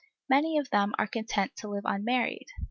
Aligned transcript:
Many 0.27 0.57
of 0.57 0.67
them 0.71 0.95
are 0.97 1.05
content 1.05 1.55
to 1.57 1.67
live 1.67 1.83
unmarried. 1.85 2.47